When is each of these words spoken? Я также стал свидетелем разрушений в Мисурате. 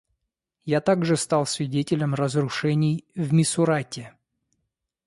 Я 0.65 0.81
также 0.81 1.15
стал 1.15 1.45
свидетелем 1.45 2.15
разрушений 2.15 3.05
в 3.13 3.33
Мисурате. 3.33 4.15